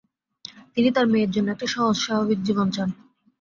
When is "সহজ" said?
1.73-1.95